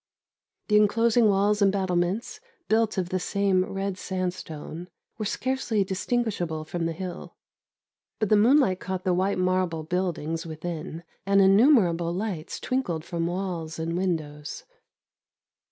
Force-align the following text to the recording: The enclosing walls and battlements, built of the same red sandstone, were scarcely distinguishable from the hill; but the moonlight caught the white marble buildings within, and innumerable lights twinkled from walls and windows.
The 0.67 0.77
enclosing 0.77 1.27
walls 1.29 1.61
and 1.61 1.71
battlements, 1.71 2.39
built 2.67 2.97
of 2.97 3.09
the 3.09 3.19
same 3.19 3.63
red 3.63 3.99
sandstone, 3.99 4.89
were 5.19 5.25
scarcely 5.25 5.83
distinguishable 5.83 6.65
from 6.65 6.87
the 6.87 6.91
hill; 6.91 7.35
but 8.17 8.29
the 8.29 8.35
moonlight 8.35 8.79
caught 8.79 9.03
the 9.03 9.13
white 9.13 9.37
marble 9.37 9.83
buildings 9.83 10.43
within, 10.43 11.03
and 11.23 11.39
innumerable 11.39 12.11
lights 12.11 12.59
twinkled 12.59 13.05
from 13.05 13.27
walls 13.27 13.77
and 13.77 13.95
windows. 13.95 14.63